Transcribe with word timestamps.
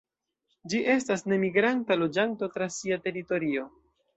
Ĝi 0.73 0.79
estas 0.93 1.23
nemigranta 1.33 1.99
loĝanto 2.05 2.51
tra 2.57 2.69
sia 2.79 2.99
teritorio. 3.07 3.71